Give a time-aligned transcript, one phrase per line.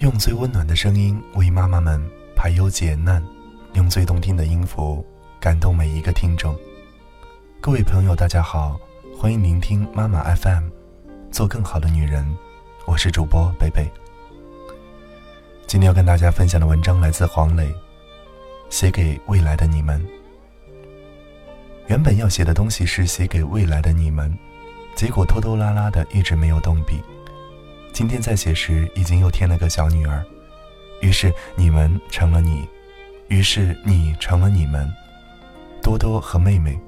[0.00, 2.00] 用最温暖的声音为妈妈们
[2.34, 3.22] 排忧解难，
[3.74, 5.04] 用最动听的音符
[5.38, 6.58] 感动每一个听众。
[7.60, 8.80] 各位朋友，大家好，
[9.14, 10.70] 欢迎聆听妈妈 FM，
[11.30, 12.26] 做更好的女人。
[12.86, 13.86] 我是主播贝贝。
[15.66, 17.70] 今天要跟大家分享的文章来自黄磊，
[18.70, 20.02] 写给未来的你们。
[21.88, 24.34] 原本要写的东西是写给未来的你们，
[24.94, 27.02] 结果拖拖拉拉的一直没有动笔。
[27.92, 30.24] 今天在写时，已经又添了个小女儿，
[31.02, 32.66] 于是你们成了你，
[33.28, 34.90] 于是你成了你们，
[35.82, 36.78] 多多和妹妹。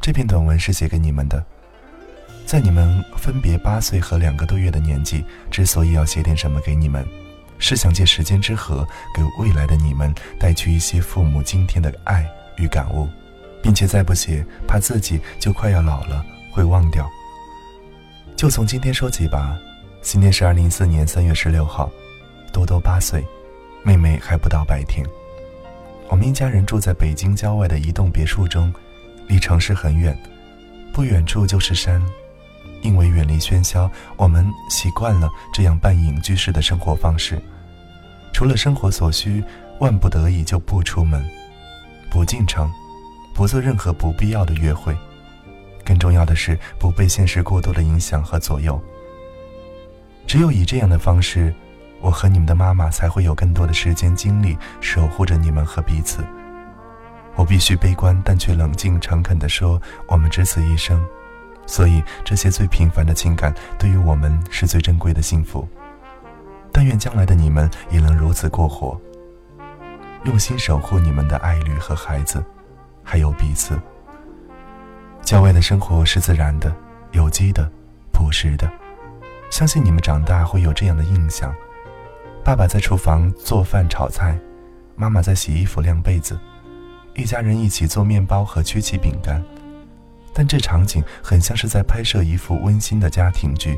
[0.00, 1.44] 这篇短文是写给你们的，
[2.46, 7.04] 在你们分别八岁和两个多月的年纪，之所以要写点什么给你们，
[7.58, 12.24] 是想借时间之河，给未来的你们带去一些父母今天的爱
[12.56, 13.08] 与感悟，
[13.62, 17.08] 并且再不写，怕自己就快要老了会忘掉。
[18.36, 19.58] 就从今天说起吧。
[20.00, 21.90] 今天是二零一四年三月十六号，
[22.52, 23.26] 多多八岁，
[23.82, 25.04] 妹妹还不到百天。
[26.08, 28.72] 我们一家人住在北京郊外的一栋别墅中，
[29.26, 30.16] 离城市很远，
[30.92, 32.00] 不远处就是山。
[32.80, 37.36] 因为远离喧嚣，我们习惯了这样半隐居式的生活方式。
[38.32, 39.42] 除了生活所需，
[39.80, 41.28] 万不得已就不出门，
[42.08, 42.70] 不进城，
[43.34, 44.96] 不做任何不必要的约会。
[45.84, 48.80] 更重要的是，不被现实过多的影响和左右。
[50.28, 51.52] 只有以这样的方式，
[52.02, 56.22] 我和你们的妈妈才会有更多的时间精力守护着你们和彼此。
[57.34, 61.02] 我必须悲观，但却冷静诚恳地说：我们只此一生，
[61.64, 65.66] 所以这些最平凡的情感对于我们是最珍贵的幸福。
[66.70, 69.00] 但愿将来的你们也能如此过活，
[70.24, 72.44] 用心守护你们的爱侣和孩子，
[73.02, 73.80] 还有彼此。
[75.22, 76.70] 郊外的生活是自然的、
[77.12, 77.66] 有机的、
[78.12, 78.70] 朴实的。
[79.50, 81.54] 相信你们长大会有这样的印象：
[82.44, 84.38] 爸爸在厨房做饭炒菜，
[84.94, 86.38] 妈妈在洗衣服晾被子，
[87.14, 89.42] 一家人一起做面包和曲奇饼干。
[90.34, 93.76] 但这场景很像是在拍摄一幅温馨的家庭剧，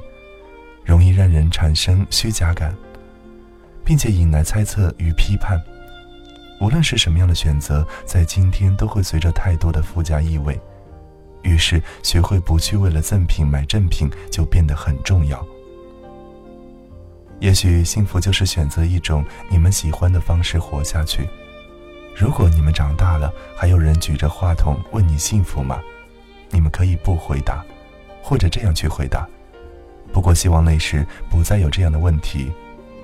[0.85, 2.75] 容易让人产生虚假感，
[3.85, 5.59] 并且引来猜测与批判。
[6.61, 10.61] 无论是什么样的选择，在今天都会随着太多的附加意味。
[11.43, 15.43] 于是，学会不去为了赠品买正品，就变得很重要。
[17.41, 21.27] 也许幸福就是选择一种你们喜欢的方式活下去。
[22.15, 25.81] 如果你们长大了，还有人举着话筒问你幸福吗？
[26.51, 27.65] 你们可以不回答，
[28.23, 29.27] 或者这样去回答。
[30.13, 32.53] 不过希望那时不再有这样的问题，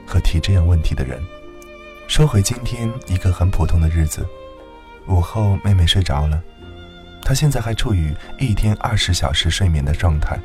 [0.06, 1.18] 和提这样问题的人。
[2.06, 4.26] 说回今天一个很普通的日子，
[5.06, 6.42] 午后妹妹睡着了，
[7.22, 10.38] 她现在还处于一天二十小时睡眠的状态。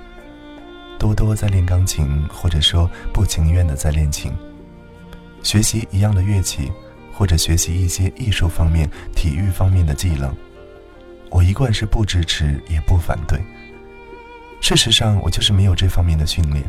[1.01, 4.31] 多多在练钢琴，或者说不情愿的在练琴，
[5.41, 6.72] 学习一样的乐器，
[7.12, 10.31] 或者学习一些艺术方面、体育方面的技能。
[11.31, 13.41] 我一贯是不支持也不反对。
[14.62, 16.63] 事实上，我就是没有这方面的训练。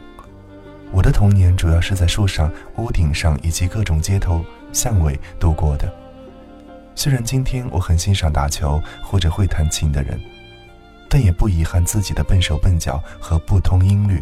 [0.91, 5.93] 我的童年主要是在树上、屋顶上以及各种街头巷尾度过的。
[6.95, 10.19] 虽然今天我很欣赏打球或者会弹琴的人。
[11.13, 14.19] 但也不遗憾自己的笨手笨脚和不通音律。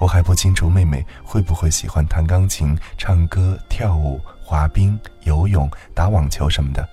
[0.00, 6.88] 我还不清楚妹妹会不会喜欢弹钢琴、唱歌、跳舞、滑冰、游泳、打网球什么的。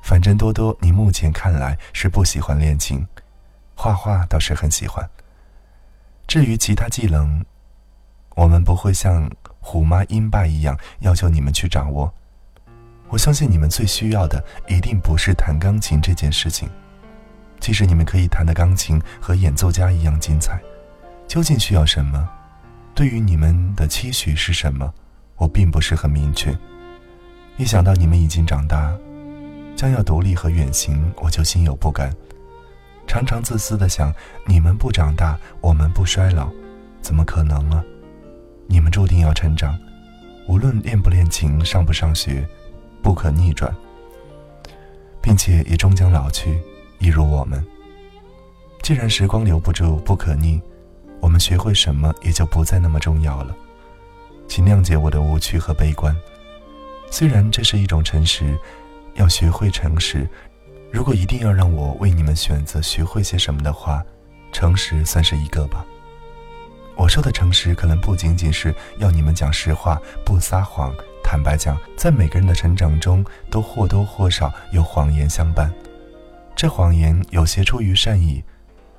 [0.00, 3.04] 反正多多，你目前看来是不喜欢练琴，
[3.74, 5.04] 画画倒是很喜欢。
[6.28, 7.44] 至于其他技能，
[8.36, 12.14] 我们不会像虎妈英爸一样要求你们去掌握。
[13.08, 16.70] 我相信你们最需要的一定不是弹钢琴这件事情。
[17.64, 20.60] 即使你们可以弹的钢琴和演奏家一样精彩，
[21.26, 22.28] 究竟需要什么？
[22.94, 24.92] 对于你们的期许是什么？
[25.36, 26.54] 我并不是很明确。
[27.56, 28.94] 一想到你们已经长大，
[29.74, 32.14] 将要独立和远行，我就心有不甘。
[33.06, 34.12] 常常自私的想：
[34.46, 36.50] 你们不长大，我们不衰老，
[37.00, 37.82] 怎么可能呢？
[38.66, 39.74] 你们注定要成长，
[40.46, 42.46] 无论练不练琴、上不上学，
[43.02, 43.74] 不可逆转，
[45.22, 46.60] 并且也终将老去。
[46.98, 47.64] 一如我们，
[48.82, 50.60] 既然时光留不住、不可逆，
[51.20, 53.54] 我们学会什么也就不再那么重要了。
[54.48, 56.14] 请谅解我的无趣和悲观。
[57.10, 58.58] 虽然这是一种诚实，
[59.14, 60.28] 要学会诚实。
[60.90, 64.02] 如果一定要让我为你们选择学会些什么的话，
[64.52, 65.84] 诚实算是一个吧。
[66.96, 70.94] 我说的诚实，可能不仅仅是要你们讲实话、不撒谎。
[71.22, 75.72] 坦白讲，在每个人的成长中，都或多或少有谎言相伴。
[76.56, 78.42] 这谎言有些出于善意，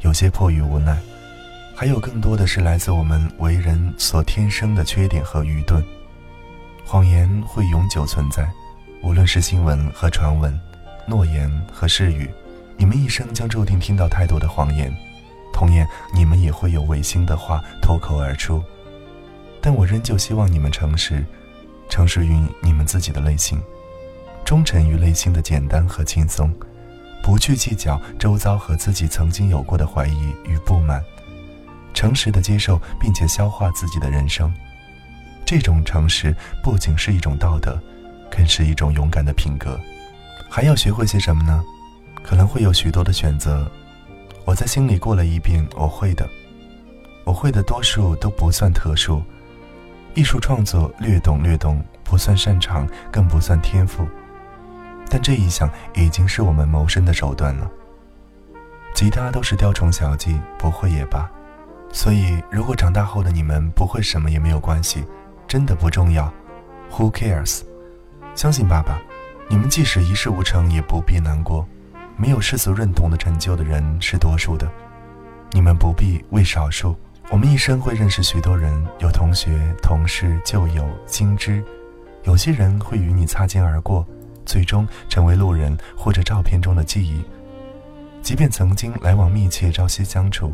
[0.02, 0.98] 有些迫于无奈，
[1.74, 5.84] 还有更多的是来自我们为人所天生的缺点和愚钝。
[6.86, 8.48] 谎言会永久存在，
[9.02, 10.60] 无论是新闻和传闻，
[11.08, 12.30] 诺言和誓语，
[12.78, 14.94] 你们一生将注定听到太多的谎言。
[15.54, 18.62] 同样，你们也会有违心的话脱口而出。
[19.62, 21.26] 但我仍旧希望你们诚实，
[21.90, 23.58] 诚实于你们自己的内心，
[24.44, 26.54] 忠诚于内心的简单和轻松，
[27.24, 31.04] 不去计较周遭和自己曾经有过的怀疑与不满，
[31.94, 34.54] 诚实的接受并且消化自己的人生。
[35.46, 37.80] 这种诚实不仅是一种道德，
[38.30, 39.80] 更是一种勇敢的品格。
[40.50, 41.64] 还要学会些什么呢？
[42.24, 43.70] 可能会有许多的选择。
[44.46, 46.28] 我在心里过了一遍，我会的，
[47.24, 49.22] 我会的多数都不算特殊。
[50.14, 54.08] 艺术创作略懂略懂，不算擅长，更不算天赋，
[55.10, 57.70] 但这一项已经是我们谋生的手段了。
[58.94, 61.30] 其他都是雕虫小技，不会也罢。
[61.92, 65.06] 所以，如果长大后的你们不会什么也没有关系，
[65.48, 66.32] 真的不重要。
[66.92, 67.62] Who cares？
[68.36, 69.02] 相信爸爸，
[69.48, 71.66] 你们即使一事无成，也不必难过。
[72.18, 74.70] 没有世俗认同的成就的人是多数的，
[75.52, 76.96] 你们不必为少数。
[77.30, 81.64] 我们一生会认识许多人，有同学、同事、旧友、新知，
[82.24, 84.06] 有些人会与你擦肩而过，
[84.46, 87.22] 最终成为路人或者照片中的记忆。
[88.22, 90.54] 即便曾经来往密切、朝夕相处，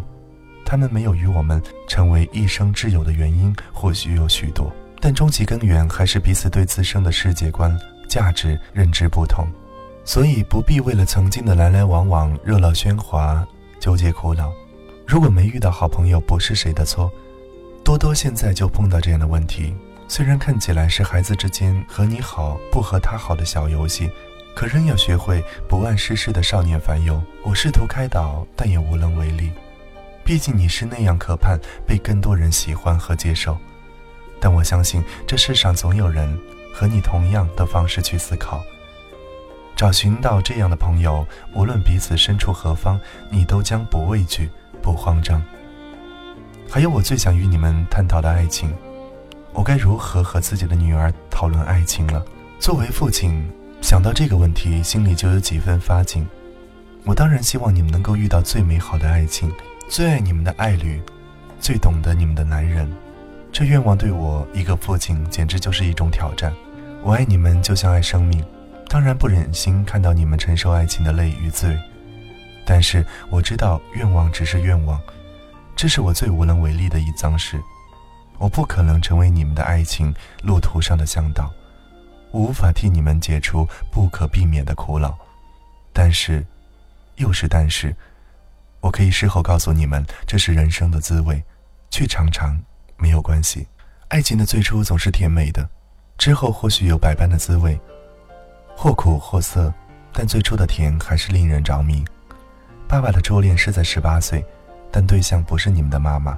[0.65, 7.77] 他们没有与我们成为一生挚友的原因或许有许多，但终其根源还是彼此对自身的世界观、
[8.09, 9.47] 价值认知不同。
[10.03, 13.47] 所以不必为了曾经的来来往往、热闹喧哗
[13.79, 14.51] 纠结苦恼。
[15.07, 17.11] 如果没遇到好朋友，不是谁的错。
[17.83, 19.75] 多多现在就碰到这样的问题，
[20.11, 24.11] 虽然看起来是孩子之间和你好不和他好的小游戏，
[24.53, 27.23] 可仍要学会不谙世事的少年烦忧。
[27.45, 29.53] 我试图开导，但也无能为力。
[30.25, 33.57] 毕竟你是那样渴盼被更多人喜欢和接受，
[34.37, 36.37] 但我相信这世上总有人
[36.73, 38.61] 和你同样的方式去思考。
[39.77, 41.25] 找寻到这样的朋友，
[41.55, 42.99] 无论彼此身处何方，
[43.29, 44.49] 你都将不畏惧。
[44.81, 45.41] 不慌张。
[46.69, 48.73] 还有我最想与你们探讨的爱情，
[49.53, 52.23] 我该如何和自己的女儿讨论爱情了？
[52.59, 53.43] 作为父亲，
[53.81, 56.25] 想到这个问题，心里就有几分发紧。
[57.03, 59.51] 我当然希望你们能够遇到最美好的爱情，
[59.89, 61.01] 最爱你们的爱侣，
[61.59, 62.89] 最懂得你们的男人。
[63.51, 66.53] 这愿望对我一个父亲简直就是一种挑战。
[67.03, 68.43] 我爱你们就像爱生命，
[68.87, 71.77] 当然不忍心看到你们承受爱情的累与罪。
[72.65, 74.97] 但是我知道愿望只是愿望，
[75.75, 77.59] 这是我最无能为力的一桩事。
[78.41, 80.11] 我不可能成为你们的爱情
[80.41, 81.53] 路途上的向导，
[82.31, 85.15] 我无法替你们解除不可避免的苦恼。
[85.93, 86.43] 但是，
[87.17, 87.95] 又是但是，
[88.79, 91.43] 我可以事后告诉你们，这是人生的滋味，
[91.91, 92.59] 去尝尝
[92.97, 93.67] 没有关系。
[94.07, 95.69] 爱情的最初总是甜美的，
[96.17, 97.79] 之后或许有百般的滋味，
[98.75, 99.71] 或苦或涩，
[100.11, 102.03] 但最初的甜还是令人着迷。
[102.87, 104.43] 爸爸的初恋是在十八岁，
[104.91, 106.35] 但对象不是你们的妈妈。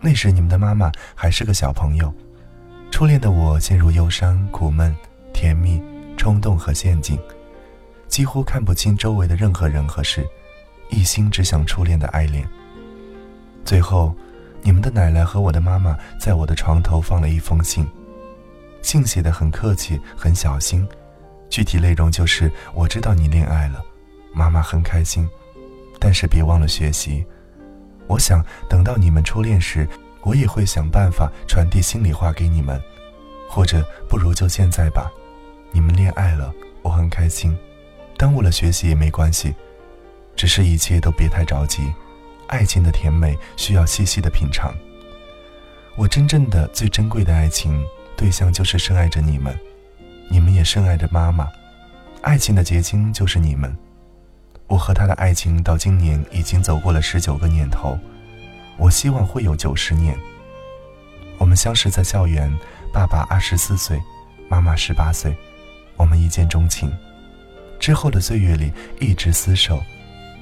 [0.00, 2.12] 那时你们的妈妈还是个小朋友。
[2.90, 4.94] 初恋的我陷入忧伤、苦闷、
[5.32, 5.82] 甜蜜、
[6.16, 7.18] 冲动和陷阱，
[8.08, 10.26] 几乎看不清周围的任何人和事，
[10.88, 12.48] 一心只想初恋的爱恋。
[13.64, 14.14] 最后，
[14.62, 17.86] 你们的奶奶和我的妈妈在我的床头放了一封信，
[18.82, 20.86] 信写的很客气、很小心，
[21.50, 23.84] 具体内容就是：我知道你恋爱了，
[24.32, 25.28] 妈妈很开心。
[26.00, 27.26] 但是别忘了学习。
[28.08, 29.86] 我想等到你们初恋时，
[30.22, 32.80] 我也会想办法传递心里话给你们。
[33.50, 35.10] 或者不如就现在吧。
[35.72, 37.56] 你们恋爱了，我很开心。
[38.16, 39.54] 耽误了学习也没关系，
[40.36, 41.82] 只是一切都别太着急。
[42.46, 44.74] 爱情的甜美需要细细的品尝。
[45.96, 47.82] 我真正的最珍贵的爱情
[48.16, 49.58] 对象就是深爱着你们，
[50.30, 51.48] 你们也深爱着妈妈。
[52.22, 53.74] 爱情的结晶就是你们。
[54.68, 57.98] 我和他的爱情到今年已经走过了十九个年头，
[58.76, 60.16] 我希望会有九十年。
[61.38, 62.52] 我们相识在校园，
[62.92, 63.98] 爸爸二十四岁，
[64.48, 65.34] 妈妈十八岁，
[65.96, 66.92] 我们一见钟情。
[67.80, 68.70] 之后的岁月里
[69.00, 69.82] 一直厮守，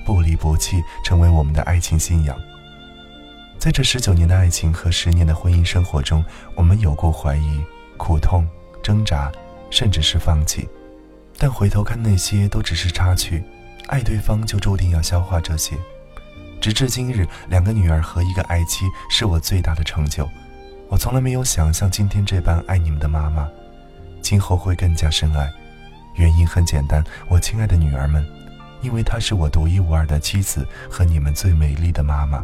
[0.04, 2.37] 不离不弃，成为我们的爱情信仰。
[3.59, 6.25] 在这十九年的爱情和十年的婚姻生活中，
[6.56, 7.61] 我们有过怀疑、
[7.97, 8.45] 苦痛、
[8.83, 9.30] 挣扎，
[9.71, 10.68] 甚至是放弃，
[11.38, 13.45] 但回头看，那些都只是插曲。
[13.86, 15.76] 爱对方就注定要消化这些，
[16.60, 20.28] 直至今日，两个女儿和一个爱妻是我最大的成就。
[20.88, 23.48] 我从来没有想像今天这般爱你们的妈妈，
[24.20, 25.50] 今后会更加深爱。
[26.14, 28.26] 原因很简单，我亲爱的女儿们，
[28.82, 32.42] 因为她是我独一无二的妻子和你们最美丽的妈妈。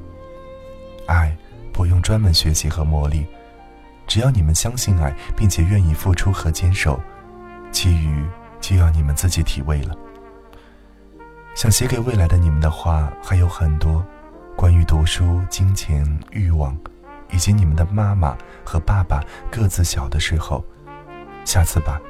[1.07, 1.37] 爱
[1.73, 3.25] 不用专门学习和磨砺，
[4.07, 7.01] 只要你们相信爱，并且愿意付出和坚守，
[7.73, 8.25] 其余
[8.61, 9.97] 就要你们自己体味了。
[11.55, 14.05] 想写给未来的你们的话还有很多，
[14.57, 16.77] 关于读书、金钱、欲望，
[17.31, 20.65] 以及你们的妈妈和爸爸各自小的时候。
[21.45, 22.01] 下次吧，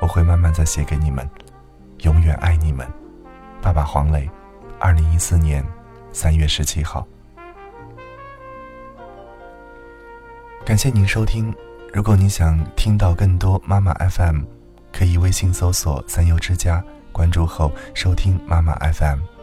[0.00, 1.28] 我会慢慢再写给你们。
[2.00, 2.86] 永远爱你们，
[3.62, 4.28] 爸爸黄磊，
[4.78, 5.64] 二零一四年
[6.12, 7.06] 三月十七号。
[10.64, 11.52] 感谢您收听。
[11.92, 14.42] 如果你想听到更多妈妈 FM，
[14.92, 19.39] 可以微信搜索“三优之家”，关注后收听妈妈 FM。